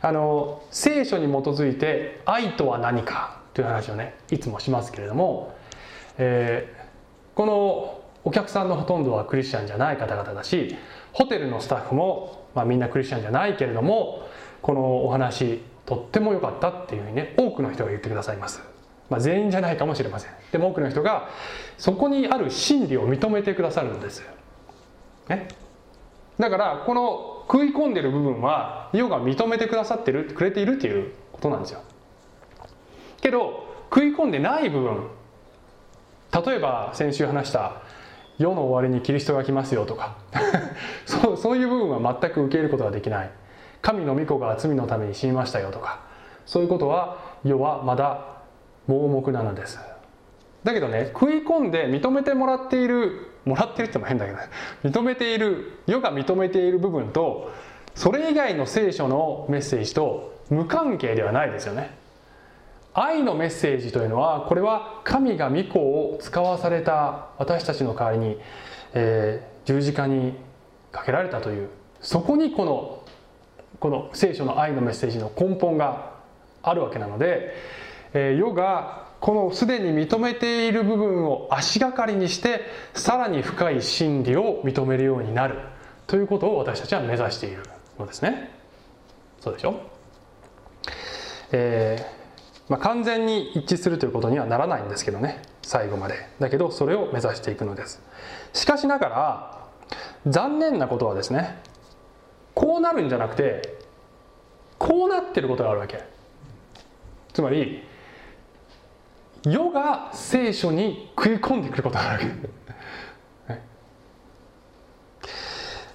[0.00, 5.56] あの聖書に基づいて愛とは何かという話をねいつもしますけれども、
[6.18, 10.76] えー、このお客さんのほとんどはクリスチャンじゃない方々だし
[11.12, 14.28] ホテルのスタッフも、まあ、みんなクリスチャンじゃないけれども
[14.62, 18.60] このお話とっても良かったっていうふうにね多くの人が言ってくださいます、
[19.08, 20.32] まあ、全員じゃないかもしれません。
[20.52, 21.28] でも多くの人が
[21.78, 24.22] そこにある真理を認めてくださるんです。
[25.28, 25.48] ね。
[26.38, 31.80] だからこの食い込んでる部分は世が認めてくださってるくれているっていうことなんですよ。
[33.20, 35.08] けど食い込んでない部分
[36.46, 37.82] 例えば先週話した
[38.38, 40.16] 世の終わりにキリストが来ますよとか
[41.06, 43.30] そうそういう部分は全く受け入れることができない。
[43.80, 46.00] 神の御子が罪のために死にましたよとか
[46.46, 48.38] そういうことは世はまだ
[48.86, 49.78] 盲目なのです。
[50.64, 54.38] だけどね食い込んで認めてもらっているもらってるっても変だけど
[54.84, 57.50] 認めている世が認めている部分と
[57.94, 61.96] それ以外の聖書のメッセージと無関係ではないですよね。
[62.94, 68.38] 愛のメッセージというのはこれは神が御子を使わされた私たちの代わりに、
[68.94, 70.34] えー、十字架に
[70.90, 71.68] かけられたという
[72.00, 73.04] そこにこの
[73.78, 76.14] この聖書の愛のメッセージの根本が
[76.62, 77.54] あるわけなので、
[78.12, 82.60] えー、世がこのすでに認めている部分を足がかりにして
[82.94, 85.58] さらに深い真理を認めるようになる。
[86.06, 87.62] ということを私たちは目指している
[87.98, 88.50] のですね。
[89.40, 89.74] そうでしょ？
[91.52, 95.42] えー、まあ、完全に一致するということにはならないんですけどね。
[95.62, 96.14] 最後まで。
[96.38, 98.00] だけどそれを目指していくのです。
[98.52, 99.68] しかしながら
[100.26, 101.58] 残念なことはですね
[102.54, 103.78] こうなるんじゃなくて
[104.78, 106.04] こうなってることがあるわけ。
[107.32, 107.82] つまり
[109.50, 112.26] 世が聖書に食い込んでくることがある。
[113.48, 113.60] わ け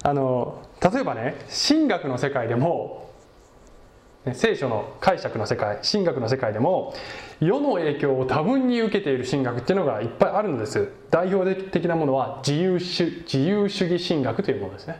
[0.03, 1.35] あの例えばね
[1.69, 3.09] 神学の世界でも
[4.25, 6.93] ね聖書の解釈の世界神学の世界でも
[7.39, 10.89] 世の影響を多分に受けている神学っていうのがいっぱいあるのです。
[11.09, 14.99] 代表的なものは自由主自由主義神学というものですね。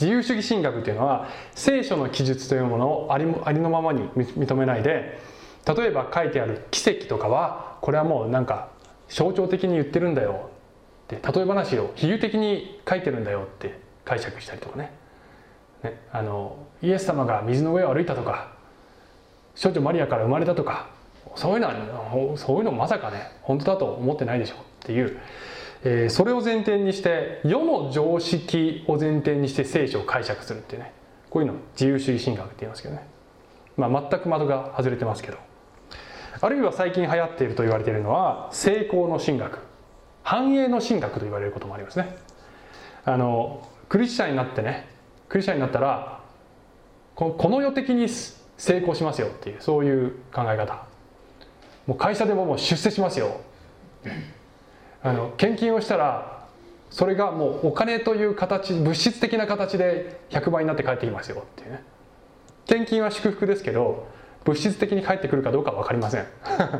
[0.00, 5.18] 自由主義神学というのは聖書の記述というものをありありのままに認めないで
[5.66, 8.68] 例えば書いてある奇跡とかはこれはもうなんか
[9.08, 10.50] 象徴的に言ってるんだよ。
[11.14, 14.92] って例え話を比喩的に書いてるんだよって解釈したりとかね。
[15.82, 18.52] ねあのイエス様が水の上を歩いたとか
[19.54, 20.88] 少女マリアから生まれたとか
[21.34, 25.18] そういうのはそういうのまさかね本当だと思ってないでしょっていう、
[25.84, 30.92] えー、それを前提にして世の常識を前提にして聖書を解釈するっていうね。
[31.30, 33.06] こういうの自由主義神学って言いますけどね、
[33.76, 35.47] まあ、全く的が外れてますけど。
[36.40, 39.58] あるいは最近流行っていると言われているのは成功の神学
[40.22, 42.16] 繁栄の神学と言われることもありますね。
[43.04, 44.86] あのクリスチャンになってね
[45.28, 46.20] クリスチャンになったら
[47.14, 50.86] この世的に成功しますよっていうそういう考え方。
[51.86, 53.40] もう会社でももう出世しますよ。
[55.02, 56.46] あの献金をしたら
[56.90, 61.82] それがもうお金という形物質的な形で100倍になって帰ってきますよっていうね。
[62.66, 64.06] 献金は祝福ですけど
[64.44, 66.26] 物質的に返ってくるかどうかは分かりません。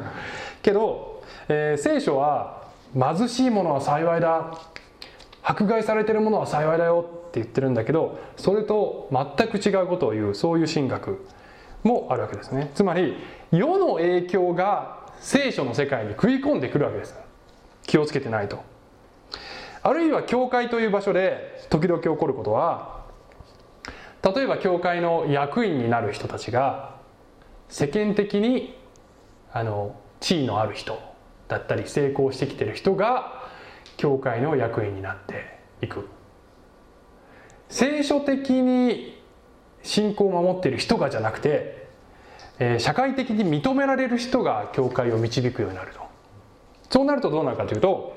[0.63, 2.63] けど、えー、聖書は
[2.95, 4.53] 貧しい者は幸いだ。
[5.43, 11.25] 迫害されてる者は幸いだよって言ってるんだけどそれと全く違うことを言うそういう神学
[11.85, 12.71] もあるわけですね。
[12.75, 13.17] つまり
[13.51, 17.19] 世の影響が聖書の世界に食い込んでくるわけです。
[17.87, 18.59] 気をつけてないと。
[19.83, 23.05] あるいは教会という場所で時々起こることは
[24.23, 26.98] 例えば教会の役員になる人たちが
[27.69, 28.75] 世間的に
[29.53, 30.99] あの地位のある人
[31.49, 33.49] だったり成功してきてる人が
[33.97, 36.09] 教会の役員になっていく。
[37.69, 39.19] 聖書的に
[39.83, 41.87] 信仰を守っている人がじゃなくて、
[42.59, 46.01] えー、社会的に認められる人が教会を導くようになると。
[46.91, 48.17] そうなるとどうなるかというと、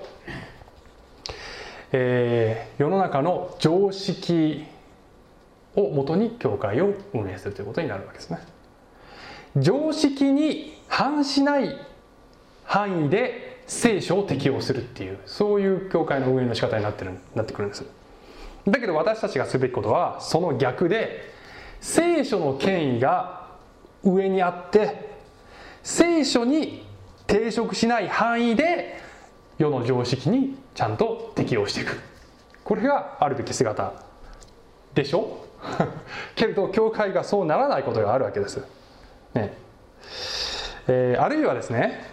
[1.92, 4.66] えー、世の中の常識
[5.76, 8.40] をもとに教会を運営するということになるわけですね。
[9.58, 11.78] 常識に反しない
[12.66, 17.86] 範囲で聖書を適用するっていうそういう教会の運営の仕方になってるなってくるんです。
[18.68, 21.32] だけど私たちがすべきことはその逆で
[21.80, 23.48] 聖書の権威が
[24.04, 25.10] 上にあって
[25.84, 26.86] 聖書に
[27.28, 29.00] 抵触しない範囲で
[29.58, 32.00] 世の常識にちゃんと適応していく。
[32.64, 33.94] これがあるべき姿
[34.94, 35.46] でしょ？
[36.36, 38.64] けれど教会がそうならないことがあるわけです。
[39.34, 39.54] ね。
[40.88, 42.06] えー、あるいはですね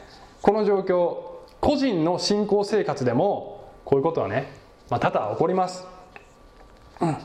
[0.42, 1.16] この状況
[1.61, 4.52] 個人の信仰生活でもこういうことはね、
[4.90, 5.87] まあ、多々起こります。
[7.00, 7.16] うん。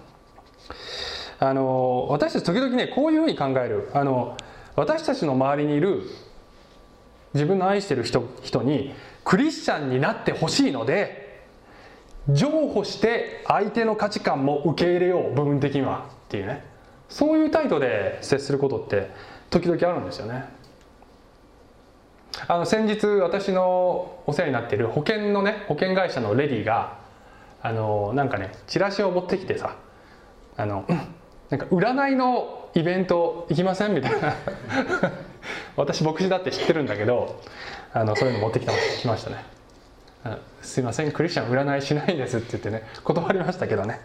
[1.39, 3.89] あの私たち時々ねこういうふうに考える。
[3.93, 4.37] あの
[4.75, 6.03] 私たちの周りにいる
[7.33, 11.43] 自分の愛してる人人にクリスチャンになってほしいので
[12.29, 16.09] 譲歩して相手の価値観も受け入れよう部分的には。
[16.25, 16.63] っていうね。
[17.09, 19.11] そういう態度で接することって
[19.53, 20.45] 時々あるんですよね。
[22.47, 26.97] あの先日私のお世話になっている保険のね保険会社のレディが
[27.61, 29.75] あのなんかねチラシを持ってきてさ
[30.57, 30.85] あの
[31.51, 33.93] なんか占いのイベント行きません？
[33.93, 34.33] みたいな。
[35.77, 37.39] 私牧師だって知ってるんだけど
[37.93, 39.45] あのそういうの持ってきたきましたね。
[40.61, 43.99] すいませんクリスチャン占いしないんですって言ってね断りましたけどね。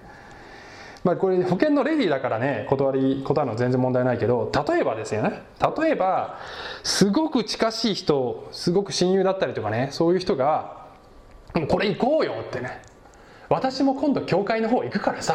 [1.05, 5.43] まあ、これ保険のレディーだからね断り断るの全然問題ないけど例えばですよね。
[5.79, 6.39] 例えば
[6.83, 10.87] すごく近しい人すごく親友だったりとかねそういう人が
[11.69, 12.83] 「これ行こうよ」ってね
[13.49, 15.35] 「私も今度教会の方行くからさ。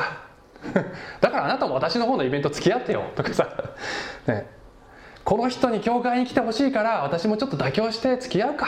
[1.20, 3.50] だからあなたも私の方のイベント付き合ってよ」とかさ、
[4.28, 4.48] ね、
[5.26, 8.68] この人に教会に来てほしいから私もちょっと妥協して付き合うか。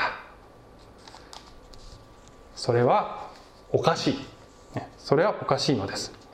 [2.53, 3.27] それは
[3.71, 4.25] おかしい。
[4.97, 6.24] それはおかしいのです。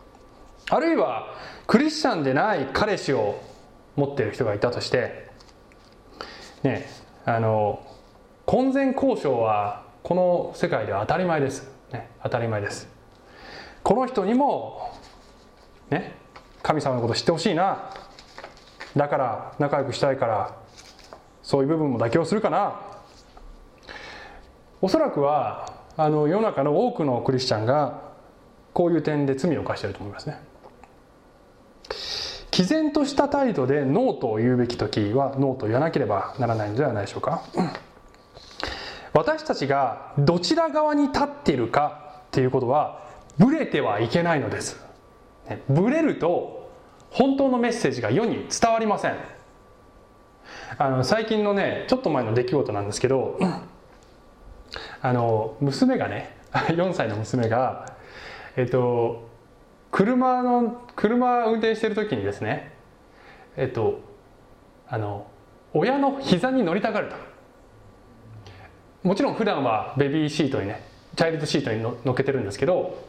[0.71, 1.27] あるいは
[1.67, 3.41] クリスチャンでない彼氏を
[3.97, 5.29] 持っている人がいたとして
[6.63, 6.87] ね
[7.25, 7.85] あの
[8.45, 12.87] 婚前交渉はこの世界では当たり前です、ね、当たり前です。
[13.83, 14.97] この人にも
[15.89, 16.15] ね
[16.63, 17.91] 神様のこと知ってほしいな。
[18.95, 20.55] だから仲良くしたいから
[21.43, 22.79] そういう部分も妥協するかな。
[24.81, 28.13] おそらくはあの世の中の多くのクリスチャンが
[28.73, 30.50] こういう点で罪を犯していると思いますね。
[32.61, 37.41] 毅然とした態度でノーと言うべき時はノーと言わなければならないのではないでしょうか。
[39.13, 43.01] 私たちがどちら側に立っているかっていうことは
[43.39, 44.79] ブレてはいけないのです。
[45.69, 46.69] ブレると
[47.09, 49.15] 本当のメッセージが世に伝わりません。
[50.77, 53.39] あの最近のねちょっと前の出来事なんですけど
[55.01, 57.87] あの娘がね 4歳の娘が
[58.55, 59.30] えっと
[59.91, 62.71] 車の車運転してる時にですね
[63.57, 63.99] えっと
[64.87, 65.27] あの
[65.73, 67.15] 親の膝に乗りたがると。
[69.03, 70.83] もちろん普段はベビーシートにね
[71.15, 73.03] チャイルドシートに乗っけてるんですけど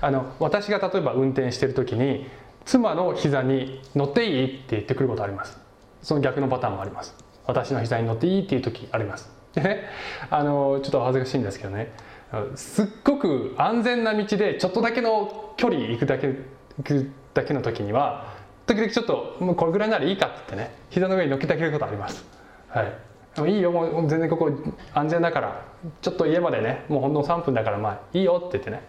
[0.00, 2.26] あの私が例えば運転してる時に
[2.64, 5.58] 妻の膝に乗っていいって言ってくることあります。
[6.02, 7.16] その逆のパターンもあります。
[7.46, 9.30] 私の膝に乗っていいっていう時あります。
[9.54, 9.84] でね
[10.30, 11.92] あのちょっと恥ずかしいんですけどね。
[12.54, 16.28] すっごく安全な道でちょっとだけの距離行くだけ
[16.78, 18.34] 行くだけの時には
[18.66, 22.24] 時々ちょっともうこれぐらいならいいかって言ってね膝の上に乗っけてあげることあります。
[22.68, 22.92] はい。
[23.50, 24.50] いいよもう全然ここ
[24.94, 25.62] 安全だから
[26.00, 28.82] ちょっと家までねもうほんの3分だからまあいいよって言ってね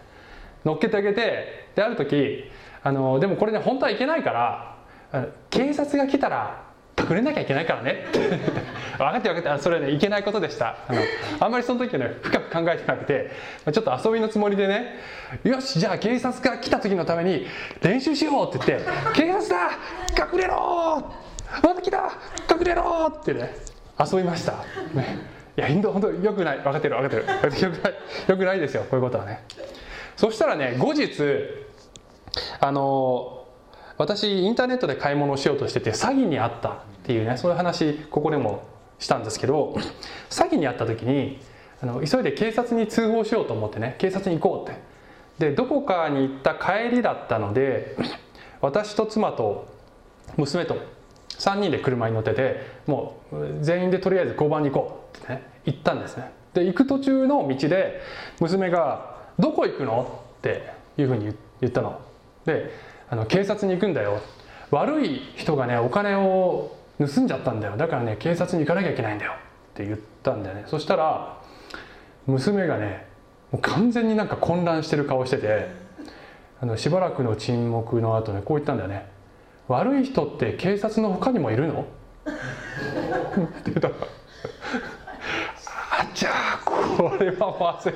[0.64, 2.44] 乗っけてあげてである時
[2.82, 6.64] あのでもこれね本当はいけないから警察が来たら
[6.98, 8.06] 隠れなきゃいけないからね
[8.98, 10.76] 分かって分かってそれねいけないことでした。
[10.88, 11.00] あの
[11.40, 13.30] あんまりその時はね深く考えてなくて。
[13.72, 14.94] ちょっと遊びのつもりでね
[15.44, 17.46] よしじゃあ警察が来た時のために
[17.82, 19.70] 練習しようって言って「警察だ
[20.32, 21.04] 隠れろ
[21.62, 22.10] また来た
[22.50, 23.54] 隠れろ!」ってね
[23.98, 24.52] 遊びました、
[24.94, 25.18] ね、
[25.56, 26.58] いやインド本当よくない。
[26.58, 27.60] 分かってる分かってる。
[27.60, 27.94] よくない
[28.28, 29.44] よくないですよこういうことはね。
[30.16, 31.12] そしたらね後日
[32.60, 33.37] あの
[33.98, 36.72] 私インターネットで買い物をしようとしてて詐欺にあったっ
[37.02, 38.62] ていうねそういう話ここでも
[38.98, 39.76] したんですけど
[40.30, 41.40] 詐欺にあった時に
[41.82, 44.88] あの急いで警察に通報しようと思ってね警察に行こうって。
[45.38, 47.96] でどこかに行った帰りだったので
[48.60, 49.68] 私と妻と
[50.36, 50.76] 娘と
[51.30, 56.32] 3人で車に乗っててもう全員でとりあえず交番に行こうってね行ったんですね。
[56.54, 58.00] で行く途中の道で
[58.40, 62.00] 娘が「どこ行くの?」っていうふうに言ったの。
[62.44, 62.72] で
[63.10, 64.20] あの警察に行くんだよ。
[64.70, 67.76] 悪い人がねお金を盗んじゃったんだよ。
[67.76, 69.32] だからね警察に行かなきゃいけないんだよ。
[69.32, 69.34] っ
[69.74, 70.64] て言ったんだよね。
[70.66, 71.38] そしたら
[72.26, 73.06] 娘がね
[73.50, 75.68] もう完全になんか混乱してる顔してて
[76.60, 79.06] あのしばらくの沈黙の後ねこう言ったんだよね。
[79.68, 81.86] 悪い人って警察の他にもいるの？
[82.24, 82.24] っ
[83.62, 83.94] て言ったら
[86.00, 86.47] あじゃあ
[86.96, 87.92] これはまずい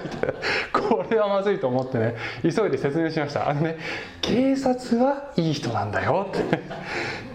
[0.72, 3.48] これはまずいと思ってね急いで説明しました。
[3.48, 3.78] あのね
[4.20, 6.60] 警察はいい人なんだよって。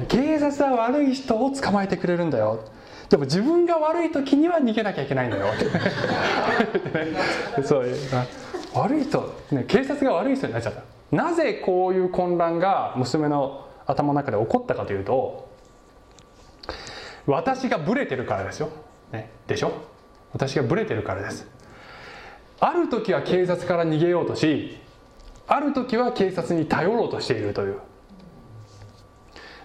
[0.08, 2.66] 警察は悪い人を捕まえてくれるんだよ。
[3.10, 5.46] でも自分が悪い時には逃げなきゃいけないんだよ。
[5.48, 5.58] っ
[7.56, 7.88] てそう
[8.74, 10.82] 悪い人、ね、警察が悪い人になっちゃった。
[11.16, 15.48] なぜこういう混乱が娘の頭の中で起こったかというと
[17.26, 18.70] 私がブレてるからですよ、
[19.14, 19.72] ね、でしょ？
[20.38, 21.48] 私がブレてるからです。
[22.60, 24.78] ある時は警察から逃げようとし
[25.48, 27.80] ある時は警察に頼ろうとしているという。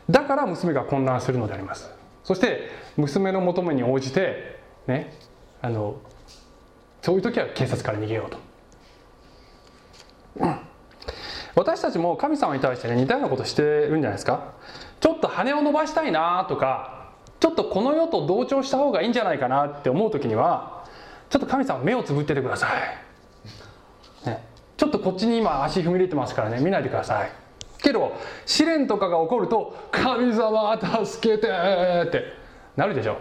[0.08, 1.90] だから娘が混乱するのであります。
[2.24, 5.12] そして娘の求めに応じてね
[5.60, 5.96] あの
[7.02, 8.38] そういう時は警察から逃げようと、
[10.36, 10.58] うん、
[11.54, 14.54] 私たちも神様に対してね似たようなことしてるんじゃないですか。
[15.00, 17.01] ちょっと羽を伸ばしたいなとか
[17.42, 20.84] ちょっとこの世と同調した方がいいんじゃないかなって思う時には
[21.28, 22.68] ちょっと神様目をつぶっててくださ
[24.24, 24.44] い、ね、
[24.76, 26.60] ちょっとこっちに今足踏み入れてますからね。
[26.60, 27.32] 見ないでください。
[27.78, 28.16] けど
[28.46, 31.48] 試練とかが起こると「神様助けて!」
[32.06, 32.22] って
[32.76, 33.16] なるでしょ。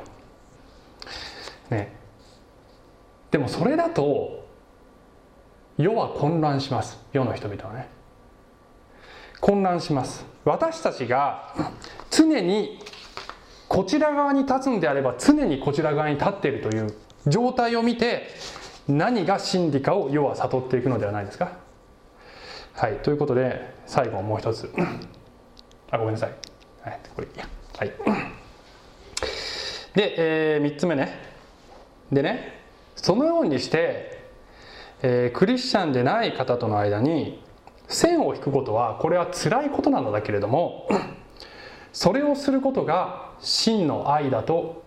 [1.71, 1.91] ね。
[3.31, 4.45] でもそれだと
[5.79, 7.03] 世は混乱します。
[7.11, 7.89] 世の人々はね。
[9.39, 10.23] 混乱します。
[10.45, 11.55] 私たちが
[12.11, 12.77] 常に
[13.71, 16.93] こちら側に立つんであれば常にこちら側に立っているという
[17.25, 18.27] 状態を見て
[18.89, 21.53] 何が真理かを世は悟っていくのではないですか？
[22.73, 24.69] はいということで最後もう一つ。
[25.89, 26.33] あごめんなさい。
[26.81, 27.27] はいこれ。
[27.77, 27.93] はい。
[29.95, 31.17] で、えー、3つ目ね。
[32.11, 32.59] でね
[32.97, 34.21] そのようにして、
[35.01, 37.41] えー、クリスチャンでない方との間に
[37.87, 40.89] 線を引くことはこれは辛いことなのだけれども
[41.93, 44.83] それをすることが真の愛だと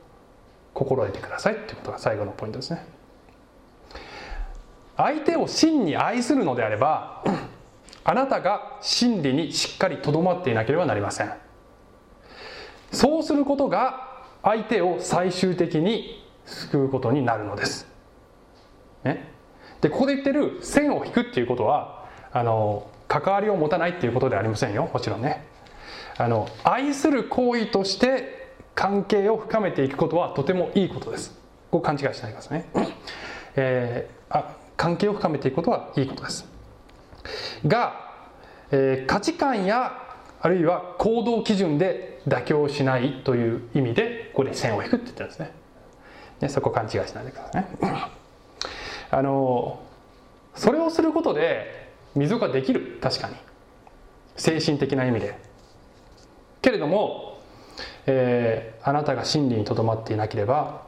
[0.72, 2.84] 心得てくださいっていうことが最後のポイントですね
[4.96, 7.24] 相手を真に愛するのであれば
[8.05, 11.32] あなたが真理にしっかりとどまっていなければなりません
[12.92, 17.88] そうすることが相手を最終的に救うことになるのです。
[19.02, 19.32] ね、
[19.80, 25.46] でここで言ってる線を引くっていうことはあの関わりを持たないっていうことではありませんよもちろんね。
[26.16, 28.43] あの愛する行為として
[28.74, 31.38] 関係を深めていくことはとてもいいことです。
[31.70, 32.66] こう勘違いしないでくださいね。
[33.56, 36.48] えー、あ関係を深めていくことはいいことです。
[37.66, 38.10] が、
[38.70, 40.02] えー、価値観や
[40.40, 45.52] あるいは行動基準で妥協しないという意味でここで線を引くって言ってるんですね
[46.40, 47.68] ねそこ勘違いしないでくださいね
[49.10, 49.80] あの
[50.54, 53.36] それをすることで溝ができる確かに
[54.36, 55.38] 精神的な意味で
[56.64, 57.34] けれども、
[58.07, 60.82] えー、あなたが真理にとどまっていなければ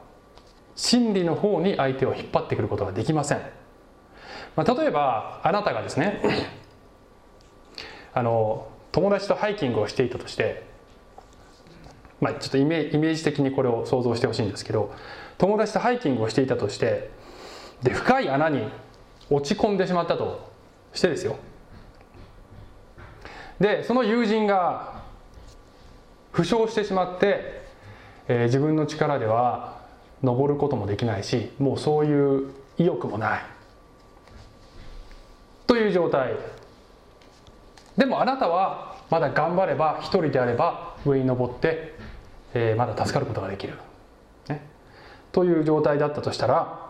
[0.75, 3.41] 真理の方に相手を引っ張ってくることができません、
[4.55, 6.21] まあ、例えばあなたがですね
[8.13, 10.63] あの友達とハイキングをしていたとして、
[12.21, 14.93] まあ、ちょっとイメージ的にこれを想像してほしいんですけど
[15.37, 17.09] 友達とハイキングをしていたとして
[17.83, 18.67] で深い穴に
[19.29, 20.51] 落ち込んでしまったと
[20.93, 21.35] してですよ。
[23.59, 24.96] でその友人が
[26.31, 27.61] 負傷してしまって、
[28.27, 29.81] えー、自分の力では
[30.23, 33.41] 登ることもできないしもうそういう意欲もない。
[35.65, 36.35] という状態。
[37.97, 41.95] でもあなたはまだ頑張れば一人であれば上に登って、
[42.53, 43.73] えー、まだ助かることができる、
[44.49, 44.61] ね、
[45.31, 46.87] という状態だったとしたら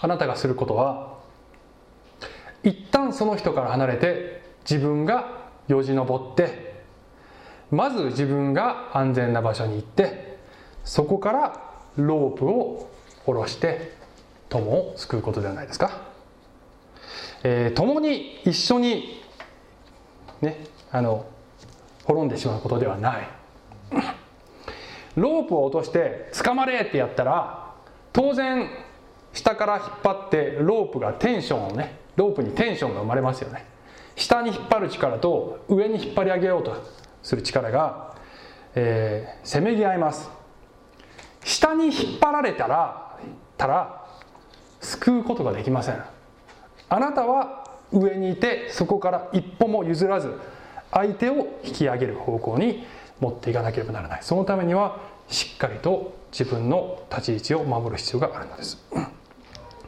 [0.00, 1.18] あなたがすることは
[2.62, 6.63] 一旦その人から離れて自分がよじ登って
[7.74, 10.38] まず自分が安全な場所に行って
[10.84, 11.62] そこから
[11.96, 12.90] ロープを
[13.24, 13.92] 下ろして
[14.48, 16.02] 友を救うことではないですか、
[17.42, 19.22] えー、共に一緒に
[20.40, 21.26] ねあの
[22.04, 23.28] 滅んでしまうことではない。
[25.16, 27.72] ロープを落として「捕まれ!」ってやったら
[28.12, 28.68] 当然
[29.32, 33.64] 下から引っ張ってロープがテンションをねロープにテンションが生まれますよね。
[34.16, 37.03] 下に引っ張る力と上に引っ張り上げようと。
[37.24, 38.14] する力が、
[38.76, 40.30] えー、せめぎ合います。
[41.42, 43.18] 下に引っ張られたら
[43.58, 44.04] たら
[44.80, 46.02] 救うことができません。
[46.88, 50.32] あなたは上にいてそこから一歩も譲らず
[50.90, 52.86] 相手を引き上げる方向に
[53.20, 54.22] 持っていかなければならない。
[54.22, 58.78] そのためにはしっかりと自分の立ち位置を守る必要があるのです。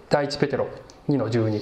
[0.08, 0.68] 第一ペテロ
[1.08, 1.60] 2の12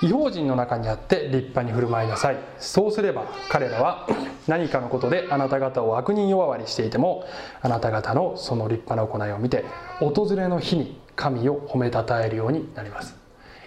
[0.00, 2.36] 違法人の中にあって立派に振る舞いなさい。
[2.58, 4.06] そうすれば彼らは
[4.46, 7.24] 何かのことであなた方を悪人弱わりしていても
[7.60, 9.64] あなた方のその立派な行いを見て
[9.98, 13.16] 訪れの日に神を褒めたたえるようになります。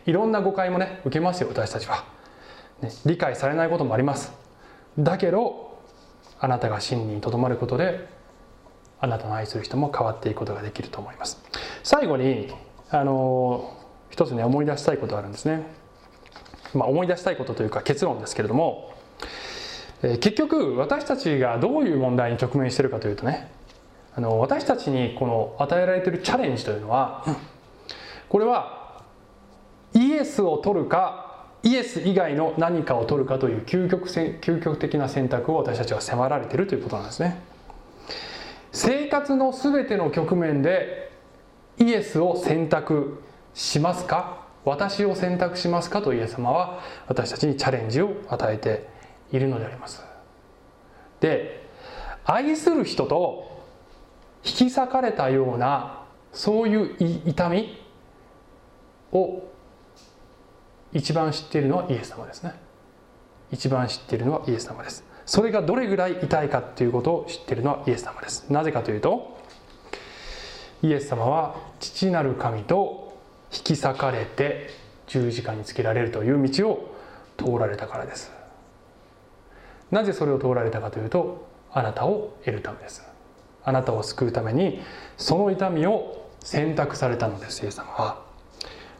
[0.06, 2.06] いろんな誤解もね受けますよ私たちは、
[2.82, 4.32] ね、理解されないこともあります。
[4.98, 5.80] だけど
[6.40, 8.08] あなたが真理にとどまることで
[9.00, 11.44] あなたの愛する人も変わっていくことができると思います。
[11.84, 12.48] 最後に
[12.90, 13.78] あの
[14.10, 15.81] 一つね思い出したいことがあるんですね。
[16.74, 18.93] まあ、思い出したいことというか結論ですけれども、
[20.03, 23.51] えー、結局私たちがどういう問題に直面しているかというとね
[24.15, 27.26] あの私たちにこの与えられているチャレンジというのは
[28.30, 29.03] これは
[29.93, 37.39] イエスを取るかイエス以外の何かを取るかという究極究極的な選択を私たちは迫られているということなんですね。
[38.72, 41.11] 生活の全ての局面で
[41.78, 43.22] イエスを選択
[43.53, 44.41] しますか？
[44.64, 48.88] 私を選択しますかとイエス様は私たちにチャレンジを与えて
[49.32, 50.03] いるのであります。
[51.20, 51.70] で
[52.26, 53.64] 愛する人と
[54.43, 57.78] 引き裂かれたようなそういう痛み
[59.12, 59.43] を
[60.93, 62.53] 一番知っているのはイエス様ですね。
[63.51, 65.03] 一番知っているのはイエス様です。
[65.26, 68.45] それがどれぐらい痛いかっていうことを知っているのはイエス様です。
[68.49, 69.38] なぜかというと
[70.84, 73.11] イエス様は父なる神と
[73.54, 74.70] 引き裂かれて
[75.08, 76.95] 十字架につけられるという道を
[77.38, 78.32] 通られたからです。
[79.91, 83.04] なぜそれを通られたかというとあなたを得るためです。
[83.64, 84.82] あなたを救うために
[85.18, 88.22] その痛みを選択されたのですイエス様は。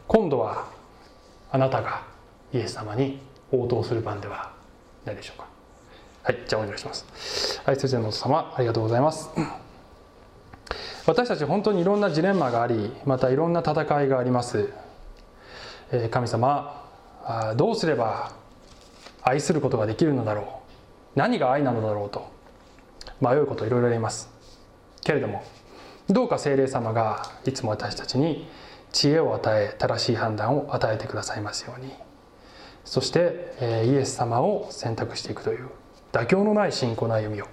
[0.06, 0.66] 今度は
[1.50, 2.02] あなたが
[2.52, 4.52] イエス様に応答する番では
[5.04, 5.46] ないでしょうか。
[6.24, 7.60] はいじゃあお願いします。
[7.64, 9.30] 愛する天の様ありがとうございます。
[11.06, 14.70] 私たち本当にいろんなジレンマがありまたいろんな戦いがあります。
[16.10, 16.84] 神様
[17.56, 18.32] どうすれば
[19.22, 20.62] 愛することができるのだろ
[21.14, 21.18] う。
[21.18, 22.30] 何が愛なのだろうと。
[23.20, 24.30] 迷うこといろいろあります。
[25.04, 25.44] けれども
[26.08, 28.48] どうか精霊様がいつも私たちに
[28.92, 31.92] 知恵を与え正しい判断を与えてくださいますように。
[32.84, 33.54] そして
[33.86, 35.68] イエス様を選択していくという
[36.12, 37.46] 妥協のない信仰の歩みを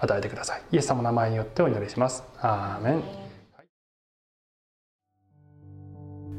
[0.00, 0.62] 与えてください。
[0.72, 2.24] イエス様の名前によってお祈りします。
[2.40, 3.02] アーメン。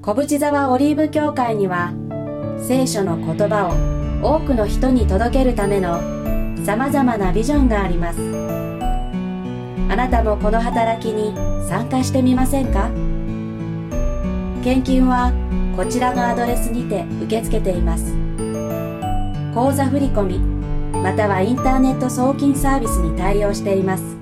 [0.01, 1.93] 小淵沢オリーブ教会には
[2.57, 5.99] 聖書の言葉を多くの人に届けるための
[6.66, 8.20] さまざまなビジョンがあります。
[9.89, 11.36] あなたもこの働きに
[11.68, 12.89] 参加してみませんか？
[14.64, 15.32] 献金は
[15.76, 18.14] こちらのアドレスにて受け付けています。
[19.53, 20.61] 口座振込
[21.02, 24.20] またはインターネット送金サービスに対応しています。